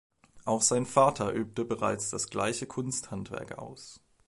Auch 0.45 0.63
sein 0.63 0.87
Vater 0.87 1.31
übte 1.31 1.63
bereits 1.63 2.09
das 2.09 2.31
gleiche 2.31 2.65
Kunsthandwerk 2.65 3.59
aus. 3.59 4.01